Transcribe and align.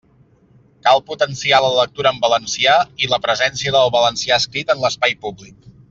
Cal 0.87 1.01
potenciar 1.09 1.59
la 1.65 1.69
lectura 1.75 2.13
en 2.17 2.17
valencià 2.25 2.79
i 3.05 3.11
la 3.13 3.21
presència 3.29 3.75
del 3.79 3.95
valencià 3.99 4.41
escrit 4.45 4.75
en 4.77 4.83
l'espai 4.87 5.17
públic. 5.29 5.71